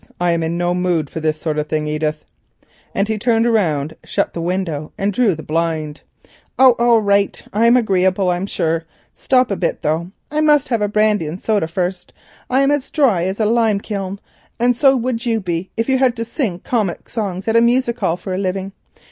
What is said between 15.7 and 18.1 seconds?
if you had to sing comic songs at a music